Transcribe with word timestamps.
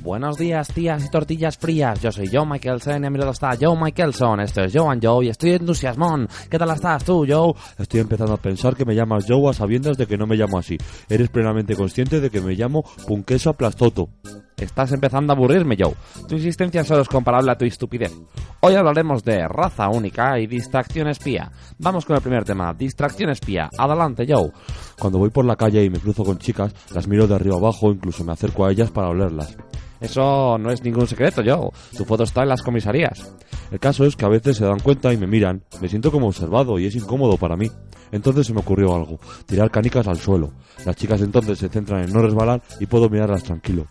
Buenos 0.00 0.36
días, 0.36 0.68
tías 0.74 1.04
y 1.04 1.10
tortillas 1.10 1.56
frías. 1.56 2.00
Yo 2.02 2.10
soy 2.10 2.28
Joe 2.28 2.44
Michaelson 2.44 3.04
y 3.04 3.06
a 3.06 3.10
mi 3.10 3.18
lado 3.18 3.30
está 3.30 3.56
Joe 3.58 3.80
Michaelson. 3.80 4.40
Esto 4.40 4.64
es 4.64 4.72
Joe 4.74 4.90
and 4.92 5.04
Joe 5.04 5.24
y 5.24 5.28
estoy 5.28 5.52
entusiasmón. 5.52 6.28
¿Qué 6.50 6.58
tal 6.58 6.70
estás 6.70 7.04
tú, 7.04 7.24
Joe? 7.28 7.54
Estoy 7.78 8.00
empezando 8.00 8.34
a 8.34 8.38
pensar 8.38 8.74
que 8.74 8.84
me 8.84 8.94
llamas 8.94 9.24
Joe 9.28 9.50
a 9.50 9.52
sabiendas 9.52 9.96
de 9.96 10.06
que 10.06 10.18
no 10.18 10.26
me 10.26 10.36
llamo 10.36 10.58
así. 10.58 10.76
Eres 11.08 11.28
plenamente 11.28 11.76
consciente 11.76 12.20
de 12.20 12.30
que 12.30 12.40
me 12.40 12.54
llamo 12.54 12.82
Punqueso 13.06 13.50
Aplastoto. 13.50 14.08
Estás 14.58 14.92
empezando 14.92 15.32
a 15.32 15.36
aburrirme, 15.36 15.76
Joe. 15.78 15.94
Tu 16.26 16.34
insistencia 16.34 16.82
solo 16.84 17.02
es 17.02 17.08
comparable 17.08 17.52
a 17.52 17.58
tu 17.58 17.64
estupidez. 17.64 18.12
Hoy 18.60 18.74
hablaremos 18.74 19.22
de 19.22 19.46
raza 19.46 19.88
única 19.88 20.38
y 20.40 20.46
distracción 20.48 21.08
espía. 21.08 21.50
Vamos 21.78 22.04
con 22.04 22.16
el 22.16 22.22
primer 22.22 22.44
tema, 22.44 22.74
distracción 22.74 23.30
espía. 23.30 23.70
Adelante, 23.78 24.26
Joe. 24.28 24.50
Cuando 24.98 25.18
voy 25.18 25.30
por 25.30 25.44
la 25.44 25.54
calle 25.54 25.84
y 25.84 25.90
me 25.90 26.00
cruzo 26.00 26.24
con 26.24 26.38
chicas, 26.38 26.74
las 26.92 27.06
miro 27.06 27.28
de 27.28 27.36
arriba 27.36 27.56
abajo, 27.56 27.92
incluso 27.92 28.24
me 28.24 28.32
acerco 28.32 28.66
a 28.66 28.72
ellas 28.72 28.90
para 28.90 29.10
olerlas. 29.10 29.56
Eso 30.00 30.58
no 30.58 30.70
es 30.70 30.82
ningún 30.82 31.06
secreto, 31.06 31.42
Joe. 31.44 31.70
Tu 31.96 32.04
foto 32.04 32.24
está 32.24 32.42
en 32.42 32.48
las 32.48 32.62
comisarías. 32.62 33.32
El 33.70 33.78
caso 33.78 34.04
es 34.04 34.16
que 34.16 34.24
a 34.24 34.28
veces 34.28 34.56
se 34.56 34.64
dan 34.64 34.80
cuenta 34.80 35.12
y 35.12 35.16
me 35.16 35.26
miran. 35.26 35.62
Me 35.80 35.88
siento 35.88 36.10
como 36.10 36.28
observado 36.28 36.78
y 36.78 36.86
es 36.86 36.96
incómodo 36.96 37.36
para 37.36 37.56
mí. 37.56 37.70
Entonces 38.10 38.46
se 38.46 38.54
me 38.54 38.60
ocurrió 38.60 38.94
algo, 38.94 39.18
tirar 39.46 39.70
canicas 39.70 40.08
al 40.08 40.18
suelo. 40.18 40.52
Las 40.84 40.96
chicas 40.96 41.20
entonces 41.20 41.58
se 41.58 41.68
centran 41.68 42.04
en 42.04 42.12
no 42.12 42.22
resbalar 42.22 42.62
y 42.80 42.86
puedo 42.86 43.08
mirarlas 43.08 43.44
tranquilo. 43.44 43.86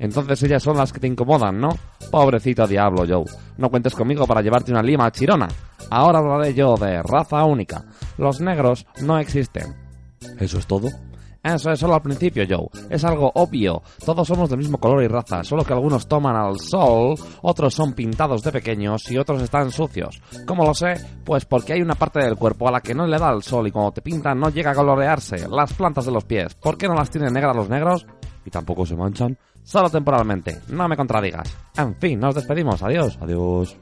Entonces 0.00 0.42
ellas 0.42 0.62
son 0.62 0.78
las 0.78 0.92
que 0.92 0.98
te 0.98 1.06
incomodan, 1.06 1.60
¿no? 1.60 1.68
Pobrecito 2.10 2.66
diablo, 2.66 3.04
Joe. 3.06 3.26
No 3.58 3.68
cuentes 3.68 3.94
conmigo 3.94 4.26
para 4.26 4.40
llevarte 4.40 4.72
una 4.72 4.82
lima 4.82 5.12
chirona. 5.12 5.46
Ahora 5.90 6.20
hablaré 6.20 6.54
yo 6.54 6.74
de 6.76 7.02
raza 7.02 7.44
única. 7.44 7.84
Los 8.16 8.40
negros 8.40 8.86
no 9.02 9.18
existen. 9.18 9.76
¿Eso 10.38 10.58
es 10.58 10.66
todo? 10.66 10.88
Eso 11.42 11.70
es 11.70 11.78
solo 11.78 11.94
al 11.94 12.02
principio, 12.02 12.44
Joe. 12.48 12.68
Es 12.88 13.04
algo 13.04 13.30
obvio. 13.34 13.82
Todos 14.04 14.26
somos 14.26 14.48
del 14.48 14.58
mismo 14.58 14.78
color 14.78 15.02
y 15.02 15.08
raza, 15.08 15.44
solo 15.44 15.64
que 15.64 15.74
algunos 15.74 16.06
toman 16.06 16.36
al 16.36 16.58
sol, 16.58 17.14
otros 17.42 17.74
son 17.74 17.92
pintados 17.92 18.42
de 18.42 18.52
pequeños 18.52 19.10
y 19.10 19.18
otros 19.18 19.42
están 19.42 19.70
sucios. 19.70 20.20
¿Cómo 20.46 20.64
lo 20.64 20.72
sé? 20.72 20.94
Pues 21.24 21.44
porque 21.44 21.74
hay 21.74 21.82
una 21.82 21.94
parte 21.94 22.20
del 22.20 22.36
cuerpo 22.36 22.68
a 22.68 22.72
la 22.72 22.80
que 22.80 22.94
no 22.94 23.06
le 23.06 23.18
da 23.18 23.30
el 23.32 23.42
sol 23.42 23.66
y 23.68 23.70
cuando 23.70 23.92
te 23.92 24.02
pintan 24.02 24.40
no 24.40 24.48
llega 24.48 24.70
a 24.70 24.74
colorearse. 24.74 25.46
Las 25.48 25.74
plantas 25.74 26.06
de 26.06 26.12
los 26.12 26.24
pies. 26.24 26.54
¿Por 26.54 26.78
qué 26.78 26.88
no 26.88 26.94
las 26.94 27.10
tienen 27.10 27.32
negras 27.32 27.56
los 27.56 27.68
negros? 27.68 28.06
¿Y 28.44 28.50
tampoco 28.50 28.86
se 28.86 28.96
manchan? 28.96 29.36
Solo 29.62 29.90
temporalmente. 29.90 30.60
No 30.68 30.88
me 30.88 30.96
contradigas. 30.96 31.54
En 31.76 31.94
fin, 31.96 32.18
nos 32.18 32.34
despedimos. 32.34 32.82
Adiós. 32.82 33.18
Adiós. 33.20 33.76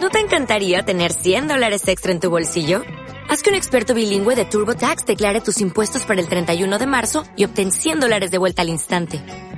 ¿No 0.00 0.10
te 0.10 0.20
encantaría 0.20 0.84
tener 0.84 1.12
100 1.12 1.48
dólares 1.48 1.88
extra 1.88 2.12
en 2.12 2.20
tu 2.20 2.30
bolsillo? 2.30 2.82
Haz 3.28 3.42
que 3.42 3.50
un 3.50 3.56
experto 3.56 3.92
bilingüe 3.94 4.36
de 4.36 4.44
TurboTax 4.44 5.04
declare 5.04 5.40
tus 5.40 5.60
impuestos 5.60 6.04
para 6.04 6.20
el 6.20 6.28
31 6.28 6.78
de 6.78 6.86
marzo 6.86 7.24
y 7.36 7.44
obtén 7.44 7.72
100 7.72 8.00
dólares 8.00 8.30
de 8.30 8.38
vuelta 8.38 8.62
al 8.62 8.68
instante. 8.68 9.20